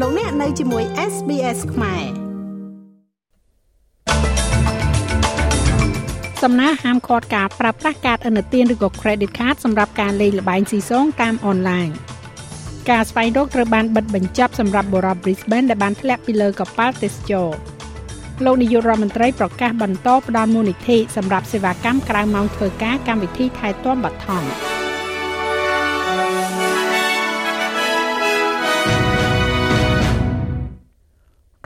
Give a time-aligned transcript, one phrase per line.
[0.00, 2.04] លោកអ្នកនៅជាមួយ SBS ខ្មែរ
[6.42, 11.88] សំណើហាមឃាត់ការប្រើប្រាស់កាតឥណទានឬក៏ credit card សម្រាប់ការលេងល្បែងស៊ីសងតាមអនឡាញ
[12.90, 17.48] ការស្វែងរកត្រូវបានបិទបញ្ចប់សម្រាប់បរិប Brisbane ដែលបានធ្លាក់ពីលើកប៉ាល់ទេសចរ
[18.44, 24.73] លោកនាយករដ្ឋមន្ត្រីប្រកាសបន្តផ្តល់មូលនិធិសម្រាប់សេវាកម្មក្រៅម៉ោងធ្វើការកម្មវិធីថែទាំបឋម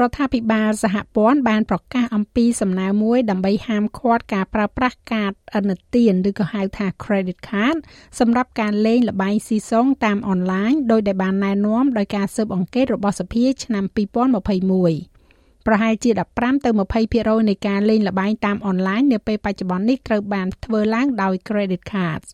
[0.00, 7.76] រដ្ឋាភិបាលសហព័ន្ធបានប្រកាសអំពីសំណើមួយដើម្បីហាមឃាត់ការប្រើប្រាស់កាតឥណទានឬក៏ហៅថា credit card
[8.18, 16.70] សម្រាប់ការលេងល្បែងស៊ីសងតាមអនឡាញដោយដែលបានណែនាំដោយការស៊ើបអង្កេតរបស់សភាឆ្នាំ2021ប្រហែលជា15ទៅ
[17.10, 22.28] 20%នៃការលេងល្បែងតាមអនឡាញនាពេលបច្ចុប្បន្ននេះត្រូវបានធ្វើឡើងដោយ credit cards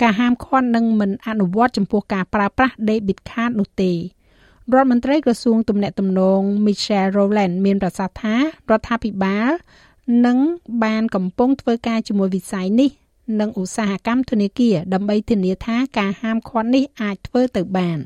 [0.00, 3.92] ការហាមឃាត់នឹងមិនអនុវត្តចំពោះការប្រើប្រាស់ debit card នោះទេ
[4.70, 9.50] រដ្ឋមន្ត្រីក្រសួងទំនាក់ទំនង Michelle Rowland មានប្រសាសន៍ថារដ្ឋាភិបាល
[10.26, 10.38] នឹង
[10.84, 12.90] បានកំពុងធ្វើការជាមួយវិស័យនេះ
[13.40, 17.98] និងឧស្សាហកម្មធនាគារដើម្បីធានាថាការហាមឃាត់នេះអាចធ្វើទៅបាន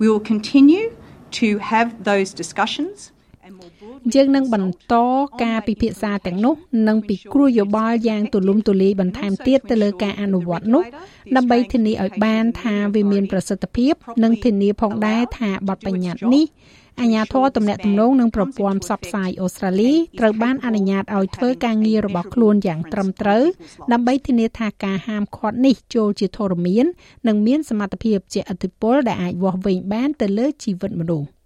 [0.00, 0.86] We will continue
[1.38, 2.96] to have those discussions
[4.14, 4.94] យើងនឹងបន្ត
[5.42, 6.54] ការពិភាក្សាទាំងនោះ
[6.88, 10.84] និងពិគ្រោះយោបល់យ៉ាងទូលំទូលាយបន្ថែមទៀតទៅលើការអនុវត្តនោះ
[11.36, 16.46] ដើម្បីធានាឲ្យបានថាវាមានប្រសិទ្ធភាព និងធានាផងដែរថាបទបញ្ញត្តិនេះ
[17.00, 23.42] អាញាធរទំនាក់ទំនងនឹងប្រព័ន្ធផ្សព្វផ្សាយអូស្ត្រាលីត្រូវបានអនុញ្ញាតឲ្យធ្វើការងាររបស់ខ្លួនយ៉ាងត្រឹមត្រូវ
[23.92, 26.86] ដើម្បីធានាថាការហាមឃាត់នេះចូលជាធរមាន
[27.28, 31.37] និងមានសមត្ថភាពជាឥទ្ធិពលដែលអាចវាស់វែងបានទៅលើជីវិតមនុស្ស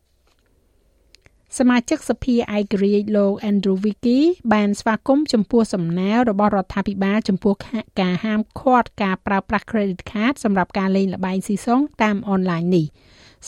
[1.58, 4.18] សមាជិកសភាឯករាជ្យលោក Andrew Wiki
[4.52, 7.54] បានស្វាគមន៍ចំពោះសំណើរបស់រដ្ឋាភិបាលចំពោះ
[8.00, 12.86] ការហាមឃាត់ការប្រើប្រាស់ credit card សម្រាប់ការលេងល្បែងស៊ីសងតាមអនឡាញនេះ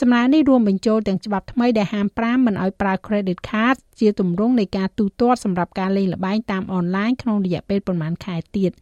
[0.01, 8.73] សំណើនេះរួមបញ្ចូលទាំងច្បាប់ថ្មីដែលហាម5មិនឲ្យប្រើ credit card ជាទម្រង់នៃការទូទាត់សម្រាប់ការលេងល្បែងតាមអនឡាញក្នុងរយៈពេលប្រមាណខែទៀត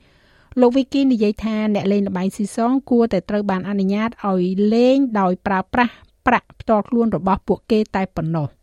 [0.61, 4.43] លោក Wiki និយាយថាអ្នកលេងល្បែងស៊ីសងគួរតែត្រូវបានអនុញ្ញាតឲ្យ
[4.75, 5.93] លេងដោយប្រើប្រាស់
[6.27, 8.49] ប្រាក់ផ្ទាល់ខ្លួនរបស់ពួកគេតែប៉ុណ្ណោះ។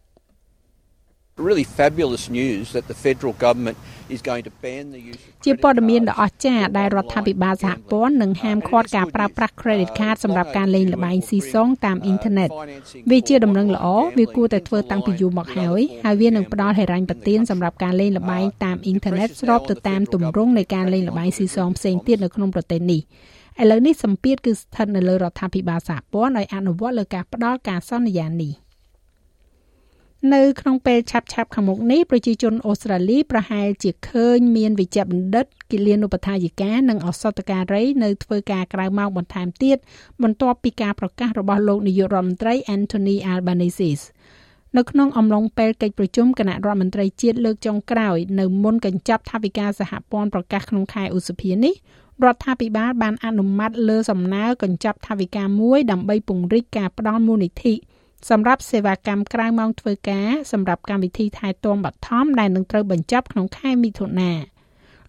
[1.48, 3.78] really fabulous news that the federal government
[4.16, 12.50] is going to ban the use of ជាព័ត៌មានដ៏អស្ចារ្យដែលរដ្ឋាភិបាលសហព័ន្ធនឹងហាមឃាត់ការប្រើប្រាស់ credit card សម្រាប់ការលេងល្បែងស៊ីសងតាមអ៊ីនធឺណិត
[13.12, 13.88] វាជាដំណឹងល្អ
[14.20, 23.02] វាគួរតែធ្វើតាំងពីយូរមកហើយហើយវានឹងផ្ដល់ហិរញ្ញប្បទានសម្រាប់ការលេងល្បែងតាមអ៊ីនធឺណិតស្របទៅតាមទម្រង់នៃការលេងល្បែងស៊ីសងផ្សេងទៀតនៅក្នុងប្រទេសនេះ
[23.62, 28.54] ឥឡូវនេះសម្ពាធគឺស្ថិតនៅលើរដ្ឋាភិបាលសហព័ន្ធឲ្យអនុវត្តលើការផ្ដល់ការសន្យានេះ។
[30.34, 39.78] នៅក្នុងពេលឆាប់ឆាប់ខាងមុខនេះប្រជាជនអូស្ត្រាលីប្រហែលជាឃើញមានវិជ្ជបណ្ឌិតគិលានុបដ្ឋាយិកានិងឱសថការីនៅធ្វើការក្រៅម៉ោងបន្ថែមទៀត
[40.24, 43.92] បន្ទាប់ពីការប្រកាសរបស់លោកនាយករដ្ឋមន្ត្រី Anthony Albanese
[44.78, 51.76] នៅក្នុងអំឡុងពេលកិច្ចប្រជុំគណៈរដ្ឋមន្ត្រីជាតិលើកចុងក្រោយនៅមុនកញ្ចប់ថវិកាសហព័ន្ធប្រកាសក្នុងខែឧសភានេះ
[52.26, 57.74] រដ្ឋាភិបាលបានអនុម័តលើសំណើកញ្ចប់ថវិកាមួយដើម្បីពង្រីកការផ្តល់មូលនិធិ
[58.30, 64.32] សម្រាប់សេវាកម្មក្រៅម៉ោងធ្វើការសម្រាប់កម្មវិធីថែទាំបឋមដែលនឹងត្រូវបញ្ចប់ក្នុងខែមិថុនា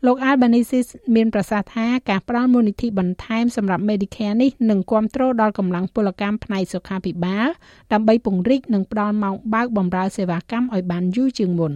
[0.07, 0.81] លោក Albanese
[1.15, 7.49] មានប្រសាសន៍ថាការផ្តល់មូលនិធិបន្ថែមសម្រាប់ Medicare នេះនឹងគ្រប់គ្រងដល់កម្លាំងពលកម្មផ្នែកសុខាភិបាល
[7.93, 11.75] ដើម្បីពង្រីកនិងផ្តល់ម៉ោងបើកបម្រើសេវាកម្មឲ្យបានយូរជាងមុន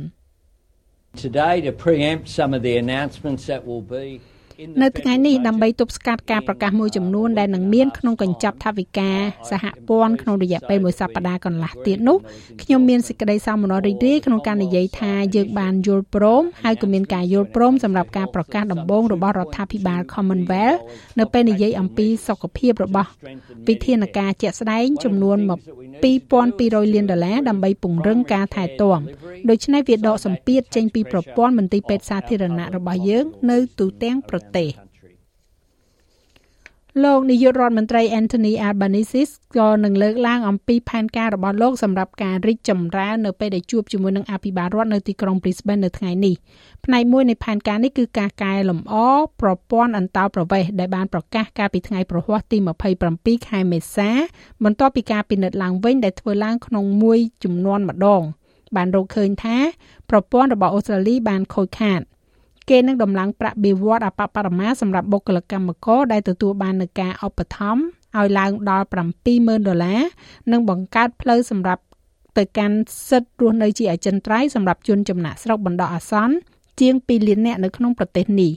[1.24, 4.06] Today to preempt some of the announcements that will be
[4.82, 9.10] នៅថ្ងៃនេះដើម្បីទប់ស្កាត់ការប្រកាសមួយចំនួនដែលនឹងមានក្នុងកញ្ចប់ថវិកា
[9.50, 12.18] សហព័ន្ធក្នុងរយៈពេលមួយសប្តាហ៍កន្លះទៀតនោះ
[12.62, 20.80] ខ្ញុំមានសេចក្តីសោមនស្សរីករាយក្នុងការនិយាយថាយើងបានយល់ព្រមហើយក៏មានការយល់ព្រមសម្រាប់ការប្រកាសដំបូងរបស់រដ្ឋាភិបាល Commonwealth
[21.18, 23.08] នៅពេលនិយាយអំពីសុខភាពរបស់
[23.68, 25.38] វិធានការជាក់ស្ដែងចំនួន
[26.14, 29.00] 2200លានដុល្លារដើម្បីពង្រឹងការថែទាំ
[29.50, 34.70] ដូច្នេះវាដកសម្ពាធចេញពីប្រព័ន្ធមន្ទីរពេទ្យសាធារណៈរបស់យើងនៅទូទាំងប្រទេស
[37.02, 46.34] លោកនាយករដ្ឋមន្ត្រី Anthony Albanese ក៏នឹងលើកឡើងអំពីផែនការរបស់លោកសម្រាប់ការរីកចម្រើននៅពេលដែលជួបជាមួយនឹងអភិបាលរដ្ឋនៅទីក្រុង Brisbane នៅថ្ងៃនេះ
[46.84, 48.94] ផ្នែកមួយនៃផែនការនេះគឺការកែលម្អ
[49.40, 52.58] ប្រព័ន្ធអន្តោប្រវេសន៍ដែលបានប្រកាសកាលពីថ្ងៃប្រហ័សទី
[53.02, 54.10] 27ខែមេសា
[54.64, 58.22] បន្ទាប់ពីការពិនិត្យឡើងវិញដែលធ្វើឡើងក្នុងមួយចំនួនម្ដង
[58.76, 59.58] បានរកឃើញថា
[60.10, 62.00] ប្រព័ន្ធរបស់អូស្ត្រាលីបានខូចខាត
[62.70, 67.82] គេនឹងដំឡើងប្រាក់បៀវត្សអបបរមាសម្រាប់បុគ្គលិកកម្មករដែលទទួលបាននឹងការឧបត្ថម្ភ
[68.18, 68.86] ឲ្យឡើងដល់
[69.26, 70.00] 70000ដុល្លារ
[70.52, 71.82] និងបង្កើតផ្លូវសម្រាប់
[72.38, 72.76] ទៅកាន់
[73.08, 76.34] សិទ្ធិរស់នៅជាអចិន្ត្រៃយ៍សម្រាប់ជនចំណាក់ស្រុកបណ្ដោះអាសន្ន
[76.80, 78.52] ជាង2លាននាក់នៅក្នុងប្រទេសនេះ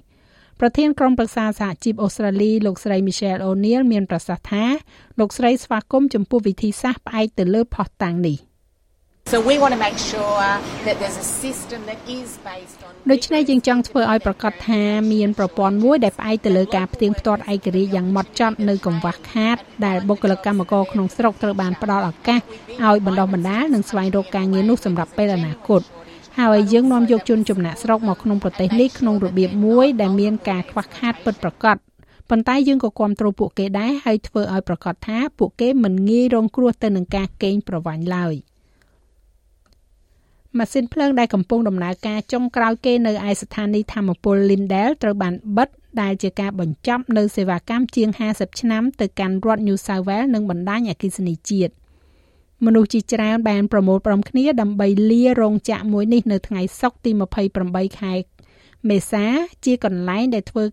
[0.59, 4.65] ប្រធានក្រុមប្រឹក្សាសហជីពអូស្ត្រាលីលោកស្រី Michelle O'Neil មានប្រសាសន៍ថា
[5.19, 8.37] លោកស្រីស្វាគមន៍ចំពោះវិធីសាស្ត្រផ្អែកទៅលើផុសតាំងនេះ
[9.31, 10.39] So we want to make sure
[10.85, 14.81] that there's a system that is based on ដូច្នេះយើងចង់ធ្វើឲ្យប្រកាសថា
[15.13, 22.39] មានប្រព័ន្ធមួយដែលផ្អែកទៅលើការផ្ទៀងផ្ទាត់ឯករាជ្យយ៉ាងម៉ត់ចត់នៅកង្វះខាតដែលបុគ្គលិកកម្មករក្នុងស្រុកត្រូវបានផ្ដល់ឱកាស
[22.85, 25.81] ឲ្យបណ្ដុះបណ្ដាលនិងស្វែងរកការងារនោះសម្រាប់ពេលអនាគត
[26.39, 31.75] ហើយយើងនាំយកជនចំណាក់ស្រុកមកក្នុងប្រទេសនេះក្នុងរបៀបមួយដែលមានការខ្វះខាតពិតប្រាកដ
[32.29, 38.35] ប៉ុន្តែយើងក៏គ្រប់គ្រងពួកគេដែរហើយធ្វើឲ្យប្រកាសថាពួកគេមិនងាយរងគ្រោះទៅនឹងការកេងប្រវ័ញ្ចឡើយ។
[40.57, 45.69] ម៉ាស៊ីនភ្លើងដែលកំពុងដំណើរការចុងក្រោយគេនៅឯស្ថានីយ៍ធម្មពល Lindale ត្រូវបានបិទ
[46.01, 51.73] ដែលជាការបញ្ចប់នៅសេវាកម្មជាង50ឆ្នាំទៅកាន់រដ្ឋ New South Wales និងបណ្ដាញអគ្គិសនីជាតិ
[52.65, 57.11] មនុស្សជាច្រើនបានប្រមូលផ្ដុំគ្នាដើម្បីលារោងចក្រមួយនេះនៅថ្ងៃសុក្រទី
[57.55, 58.13] 28ខែ
[58.89, 59.25] មេសា
[59.65, 60.63] ជាកន្លែងដែលធ្វើ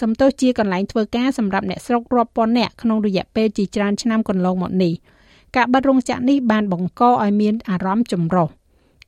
[0.00, 4.92] សំទោសជាកន្លែងធ្វើការសម្រាប់អ្នកស្រុករាប់ពាន់នាក់ក្នុងរយៈពេលជាច្រើនឆ្នាំកន្លងមកនេះ
[5.56, 8.48] ការបិទរោងចក្រនេះបានបង្កឲ្យមានអារម្មណ៍ចម្រុះ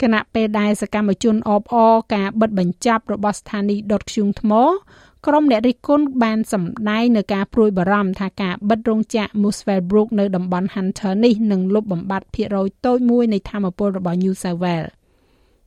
[0.02, 4.52] គណៈពេលដែលសកម្មជនអបអរការបិទបញ្ចប់របស់ស្ថានីយ៍ដុតធ្យូងថ្ម
[5.26, 14.90] ក្រុមអ្នករិះគន់បានសម្ដែងនៅការព្រួយបារម្ភថាការបិទរោងចក្រ Muswell Brook នៅតំបន់ Hunter នេះនឹងលុបបំបាត់ភាគរយតូចមួយនៃធម្មពលរបស់ New South Wales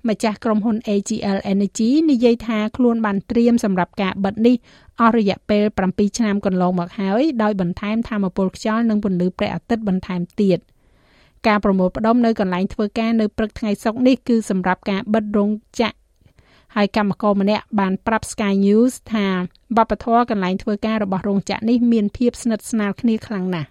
[0.08, 4.56] ម្ចាស់ក្រុមហ៊ុន AGL Energy និយាយថាខ្លួនបានត្រៀមសម្រាប់ការបិទនេះ
[5.02, 10.60] អស់រយៈពេល7ឆ្នាំកន្លងមកហើយដោយបន្ថែមធម្មពលខ្យល់និងពន្លឺព្រះអាទិត្យបន្ថែមទៀត។
[11.48, 15.50] ការប្រមូលផ្ដុំនៅកន្លែងធ្វើការនៅព្រឹកថ្ងៃសុក្រនេះគឺសម្រាប់ការបិទរោង
[15.80, 15.98] ចក្រ
[16.76, 19.28] ហើយកម្មករម្នាក់បានប្រាប់ Sky News ថា
[19.78, 23.70] វប្បធម៌កន្លែងធ្វើការរបស់រោងចក្រនេះមានភាពស្និទ្ធស្នាលគ្នាខ្លាំងណាស់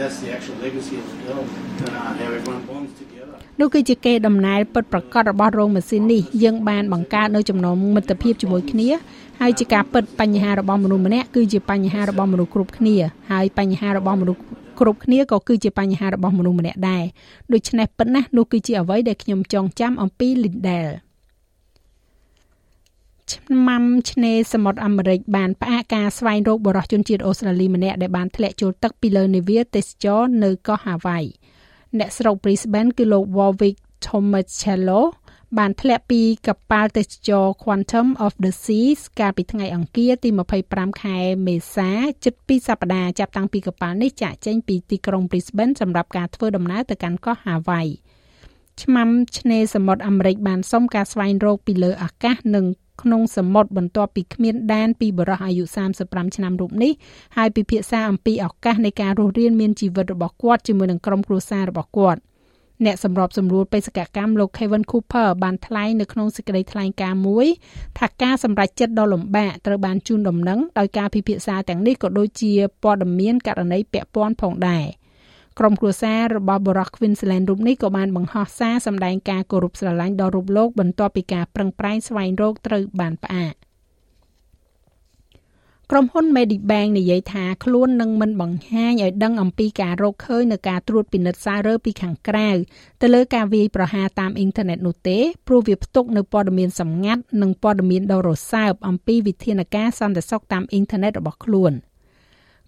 [0.00, 3.36] That's the actual legacy of the build, uh, how everyone bonds together.
[3.60, 8.88] នោះគឺជាកេរដំណែលពិតប្រាកដរបស់រោងម៉ាស៊ីននេះយើងបានបង្កើតនៅចំណងមិត្តភាពជាមួយគ្នា
[9.40, 12.96] ហើយជាការពិតបញ្ហារបស់មនុស្សម្នាក់គឺជាបញ្ហារបស់មនុស្សគ្រប់គ្នា
[13.30, 14.40] ហើយបញ្ហារបស់មនុស្ស
[14.80, 17.04] គ្រប់គ្នាក៏គឺជាបញ្ហារបស់មនុស្សម្នាក់ដែរ
[17.52, 20.90] ដូច្នេះប៉ុណ្ណានោះគឺជាអ្វីដែលខ្ញុំចងចាំអំពី Lindell
[23.32, 31.28] ឆ្នាំឆ្នេរសមុទ្រអាមេរិកបានផ្អាកការស្វែងរកបរិសុទ្ធជនជាតិអូស្ត្រាលីម្នាក់ដែលបានធ្លាក់ចូលទឹកពីលើនាវាទេសចរនៅកោះ Hawaii
[31.98, 35.00] អ្នកស្រុក Brisbane គឺលោក Warwick Tomasello
[35.58, 40.30] បានធ្លាក់ពីកប៉ាល់ទេសចរ Quantum of the Seas កាលពីថ្ងៃអង្គារទី
[40.66, 41.90] 25ខែមេសា
[42.24, 47.90] ជិត2សប្តាហ៍ចាប់តាំងពីកប៉ាល់នេះចាក់ចេញពីទីក្រុង Brisbane សម្រាប់ការធ្វើដំណើរទៅកាន់កោះ Hawaii
[48.82, 49.08] ឆ្មាំ
[49.38, 52.66] ឆ្នេរសមុទ្រអាមេរិកបានសុំការស្វែងរកពីលើអាកាសនិង
[53.02, 55.64] ក្នុងសមុទ្របន្ទាប់ពីគ្មានដែនពីបរិះអាយុ
[56.00, 56.92] 35ឆ្នាំរូបនេះ
[57.36, 62.20] ហើយពិភាក្សាអំពីឱកាសនៃការរស់រានមានជីវិតរបស់គាត់ជាមួយនឹងក្រុមគ្រួសាររបស់គាត់។
[62.84, 67.46] អ្នកសម្របសម្រួលបេសកកម្មលោក Kevin Cooper បានថ្លែងនៅក្នុងសេចក្តីថ្លែងការណ៍មួយ
[67.98, 74.84] ថាការសម្រេចចិត្តដ៏លំបាកត្រូវបានជូនដំណឹងដោយការពិភាក្សាទាំងនេះក៏ដូចជាព័ត៌មានករណីពាក់ព័ន្ធផងដែរ
[75.58, 83.54] ក្រុមគ្រួសាររបស់បរិះ Queensland រូបនេះក៏បានបង្ហោះសារសម្ដែងការគោរពស្រឡាញ់ដល់រូបលោកបន្ទាប់ពីការប្រឹងប្រែងស្វែងរកត្រូវបានផ្អាក
[85.90, 92.48] ក្រុមហ៊ុន Medibank និយាយថាខ្លួននឹងមិនបង្ហាញឲ្យដឹងអំពីការរកឃើញនៅការត្រួតពិនិត្យសាររើពីខាងក្រៅ
[93.02, 101.74] ទៅលើការវាយប្រហារតាមអ៊ីនធឺណិតនោះទេព្រោះវាផ្ទុកនៅព័ត៌មានសម្ងាត់និងព័ត៌មានដ៏រសើបអំពីវិធានការសន្តិសុខតាមអ៊ីនធឺណិតរបស់ខ្លួន។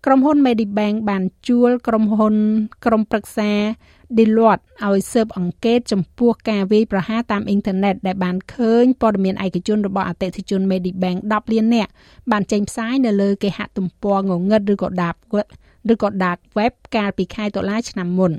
[0.05, 2.35] ក្រុមហ៊ុន Medibank បានជួលក្រុមហ៊ុន
[2.85, 3.51] ក្រុមប្រឹក្សា
[4.19, 11.91] Deloitte ឲ្យស៊ើបអង្កេតចំពោះការវាយប្រហារតាមអ៊ីនធឺណិតដែលបានឃើញព័ត៌មានឯកជនរបស់អតិថិជន Medibank 10លាននាក់
[12.31, 15.47] បានចេញផ្សាយនៅលើគេហទំព័รงងឹតឬក៏ dark web
[15.93, 18.33] ឬក៏ dark web កាលពីខែតុលាឆ្នាំមុន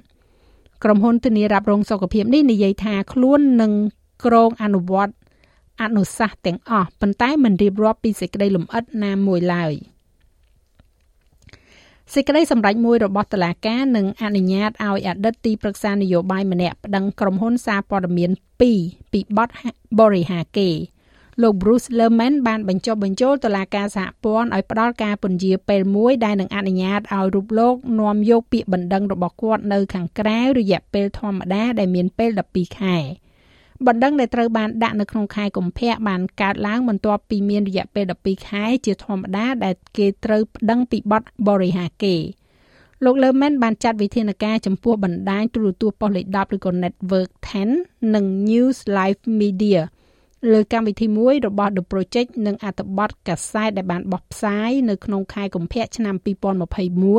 [0.83, 3.71] ក្រុមហ៊ុនធានារ៉ាប់រងសុខភាពនេះនិយាយថាខ្លួននឹង
[4.25, 5.13] ក្រងអនុវត្ត
[5.81, 9.73] អនុសាសន៍ទាំងអស់ប៉ុន្តែមិនរៀបរាប់ពីសេចក្តីលម្អិតណាមួយឡើយ។
[12.13, 19.49] សេចក្តីសម្រេចមួយរបស់តុលាការនឹងអនុញ្ញាតឲ្យអតីតទីប្រឹក្សានយោបាយម្នាក់ប្តឹងក្រុមហ៊ុនសារព័ត៌មាន2ពីបទ
[19.99, 20.69] បរិហាគេ
[21.41, 32.97] លោក Bruce Lerman បានបញ្ចុះបញ្ចូលតុលាការសហព័ន្ធឲ្យផ្ដល់ការពន្យាពេលមួយដែលនឹងអនុញ្ញាតឲ្យរូបលោកនាំយកពាក្យបណ្ដឹងរបស់គាត់នៅខាងក្រៅរយៈពេលធម្មតាដែលមានពេល12ខែ។
[33.85, 42.15] បណ្ដឹងដែលត្រូវបានដាក់នៅក្នុងខែកុម្ភៈបានកើតឡើងបន្ទាប់ពីមានរយៈពេល12ខែជាធម្មតាដែលគេត្រូវប្តឹងពីបទបរិហាគេ
[43.03, 47.29] លោកលើមែនបានចាត់វិធានការចំពោះបណ្ដាញទូរទស្សន៍ប៉ុស្តិ៍លេខ10ឬក៏ Network
[47.71, 49.79] 10និង News Live Media
[50.51, 56.15] លើកម្មវិធីមួយរបស់ The Project និងអត្ថបទកាសែតដែលបានបោះផ្សាយនៅក្នុងខែកុម្ភៈឆ្នាំ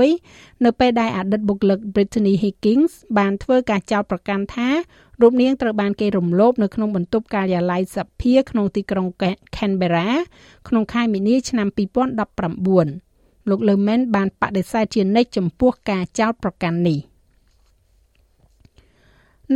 [0.01, 4.69] 2021នៅពេលដែលអតីតបុគ្គលិក Brittany Higgins បានធ្វើការចោទប្រកាន់ថា
[5.23, 9.07] រូបនាងត្រូវបានគេរំលោភនៅក្នុងបន្ទប់ការិយាល័យសភាក្នុងទីក្រុង
[9.57, 10.09] Canberra
[10.69, 11.69] ក្នុងខែមីនាឆ្នាំ
[12.39, 16.99] 2019លោក Lerman បានបដិសេធជានិច្ចចំពោះការចោទប្រកាន់នេះ។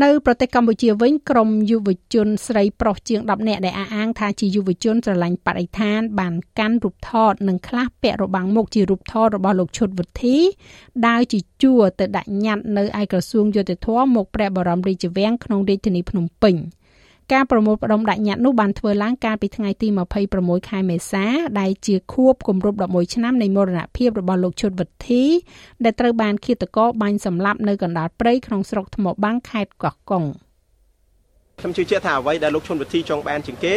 [0.01, 10.37] នៅប្រទេសកម្ពុជាវិញក្រុមយុវជនស្រីប្រុសជាង10នាក់ដែលអះអាងថាជាយុវជនស្រឡាញ់បរិស្ថាន បានកាន់រូបថតនិងខ្លះពាក់របាំងមុខជារូបថតរបស់លោកឈុតវិធី
[11.07, 16.57] ដើរជាជួរទៅដាក់ញត្តិនៅឯក្រសួងយុតិធម៌មុខព្រះបរមរាជវាំងក្នុងរាជធានីភ្នំពេញ។
[17.33, 19.89] ការប្រមូលផ្ដុំដាក់ញត្តិនោះបានធ្វើឡើងកាលពីថ្ងៃទី
[20.29, 21.25] 26ខែមេសា
[21.61, 25.25] ដែលជាខួបគម្រប់11ឆ្នាំនៃមរណភាពរបស់លោកឈុតវិធី
[25.85, 30.25] ដែលត្រូវបានឃាតករបាញ់សម្លាប់នៅកណ្ដាលព្រៃក្នុងស្រុកថ្មបាំងខេត្តកោះកុង
[31.61, 33.75] ខ្ញុំជឿជាក់ថាអ្វីដែលលោកឈុនវិធីចង់បានជាងគេ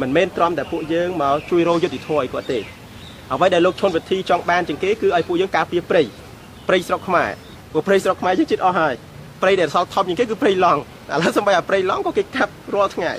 [0.00, 2.58] មិនមែនត្រឹមតែពួកយើងមកជួយរោយុតិធម៌ឲ្យគាត់ទេ
[3.32, 6.02] អ្វីដែលលោកឈុនវិធីចង់បានជាងគេគឺឲ្យពួកយើងការពារព្រៃ
[6.68, 7.30] ព្រៃស្រុកខ្មែរ
[7.72, 8.94] ព្រោះព្រៃស្រុកខ្មែរយើងជិតអស់ហើយ
[9.42, 10.80] ព្រៃដែលសល់ថប់ជាងគេគឺព្រៃឡង់
[11.12, 13.12] ឥឡូវសម្បីអាព្រៃឡង់ក៏គេកាប់រាល់ថ្ងៃ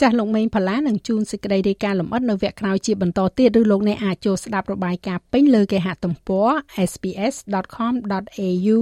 [0.00, 6.48] ចាស់លោកមេងផល្លានឹងជួនសេចក្តីរាយការណ៍លម្អិតនៅវគ្គក្រោយជាបន្តទៀតឬលោកអ្នកអាចចូលស្ដាប់របាយការណ៍ពេញលើគេហទំព័រ
[6.90, 8.76] sps.com.au/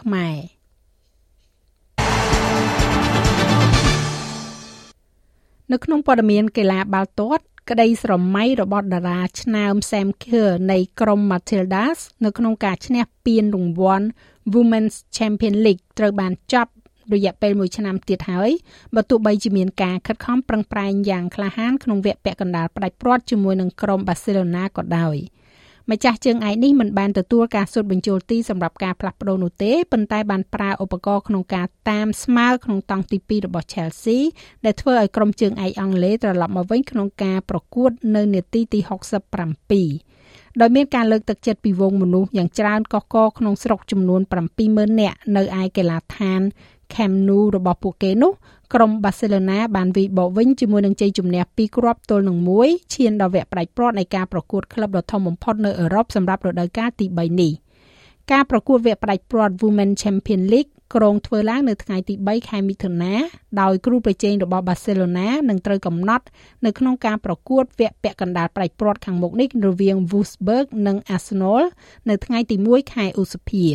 [0.00, 0.38] ខ្មែរ
[5.72, 14.06] នៅក្នុងព័ត៌មានកីឡាបាល់ទាត់ ក្តីស្រមៃរបស់តារាឆ្នើម Sam Kerr នៃក្រុម Matildas នៅក្នុងការឈ្នះពានរង្វាន់
[14.52, 16.72] Women's Champion League ត្រូវបានចាប់
[17.14, 18.50] រយៈពេល1ឆ្នាំទៀតហើយ
[18.94, 25.16] បើទោះបីជាមានការខិតខំប្រឹងប្រែងយ៉ាងក្លាហានក្នុងវគ្គពាក់កណ្ដាលផ្ដាច់ព្រាត់ជាមួយនឹងក្រុមបាសេឡូណាក៏ដោយ។
[25.92, 34.20] ម្ចាស់ជើងឯកនេះមិនបានទទួលការសុទ្ធបញ្ចូលទីសម្រាប់ការផ្លាស់ប្ដូរនោះទេប៉ុន្តែបានប្រើឧបករណ៍ក្នុងការតាមស្មើក្នុងតង់ទី2របស់ Chelsea
[34.64, 38.80] ដែលធ្វើឲ្យក្រុមជើងឯកអង់គ្លេសត្រឡប់មកវិញក្នុងការប្រកួតនៅនាទីទី
[39.90, 44.20] 67ដោយមានការលើកទឹកចិត្តពីវងមនុស្សយ៉ាងច្រើនកកកក្នុងស្រុកចំនួន
[44.60, 46.40] 70000នាក់នៅឯកីឡាដ្ឋាន
[46.94, 48.32] Camp Nou របស់ពួកគេនោះ
[48.74, 57.52] ក្រុមបាសេឡូណាបានវិបកវិញជាមួយនឹងជ័យជំនះ2គ្រាប់ទល់នឹង1ឈានដល់វគ្គផ្ដាច់ព្រាត់នៃការប្រកួតក្លឹបដ៏ធំបំផុតនៅអឺរ៉ុបសម្រាប់រដូវកាលទី3នេះ
[58.32, 63.14] ការប្រកួតវគ្គផ្ដាច់ព្រាត់ Women Champion League ក្រុងធ្វើឡើងនៅថ្ងៃទី3ខែមិថុនា
[63.60, 66.24] ដោយគ្រូប្រជែងរបស់បាសេឡូណានឹងត្រូវកំណត់
[66.64, 71.62] នៅក្នុងការប្រកួតវគ្គពាក់កណ្ដាលផ្ដាច់ព្រាត់ខាងមុខនេះរវាង Wolfsburg និង Arsenal
[72.08, 73.66] នៅថ្ងៃទី1ខែឧសភា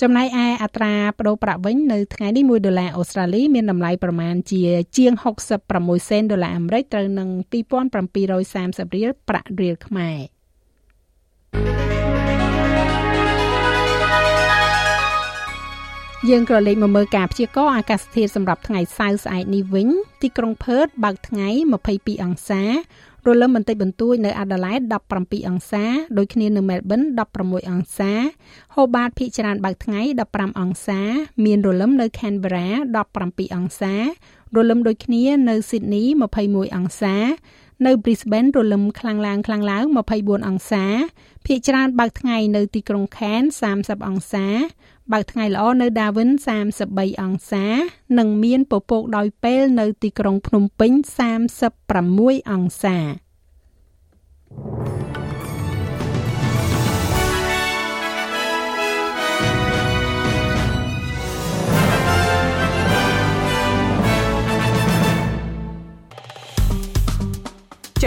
[0.00, 4.62] ចំណែកឯអត្រាប្តូរប្រាក់វិញនៅថ្ងៃនេះ1ដុល្លារអូស្ត្រាលីមានតម្លៃប្រមាណជា
[4.96, 5.12] ជាង
[5.62, 10.18] 66សេនដុល្លារអាមេរិកត្រូវនឹង2730រៀលប្រាក់រៀលខ្មែរ
[16.28, 19.88] យើងក៏លេខមកមើលការព្យាករណ៍អាកាសធាតុសម្រាប់ថ្ងៃសៅរ៍ស្អែកនេះវិញ
[20.22, 21.48] ទីក្រុងផឺតបើកថ្ងៃ
[21.86, 22.62] 22អង្សា
[23.26, 24.78] រលឹមបន្តិចបន្តួចនៅអាដាលេដ
[25.16, 25.84] 17អង្សា
[26.18, 27.00] ដូចគ្នានៅមែលប៊ន
[27.36, 28.12] 16អង្សា
[28.74, 30.00] ហូបាតភាគច្រើនបើកថ្ងៃ
[30.30, 31.00] 15អង្សា
[31.44, 32.68] មានរលឹមនៅខេនបេរ៉ា
[33.12, 33.94] 17អង្សា
[34.56, 36.02] រលឹមដូចគ្នានៅស៊ីដនី
[36.40, 37.16] 21អង្សា
[37.86, 39.84] នៅ Brisbane រលឹមខ្លាំងឡើងខ្លាំងឡើង
[40.16, 40.84] 24អង្សា
[41.46, 44.46] ភាគច្រើនបើកថ្ងៃនៅទីក្រុង Cairns 30អង្សា
[45.12, 46.30] បើកថ្ងៃល្អនៅ Darwin
[46.76, 47.66] 33អង្សា
[48.18, 50.92] និងមានពពកដោយពេលនៅទីក្រុងភ្នំពេញ
[51.70, 55.09] 36អង្សាចុ